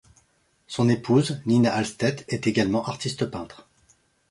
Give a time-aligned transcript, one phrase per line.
[0.65, 3.69] Son épouse, Nina Ahlstedt, est également artiste peintre.